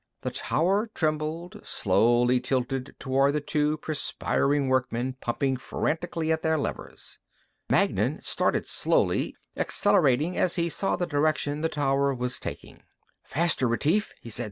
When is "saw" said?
10.69-10.95